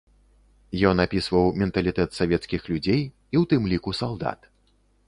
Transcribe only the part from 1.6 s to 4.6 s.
менталітэт савецкіх людзей, і ў тым ліку салдат.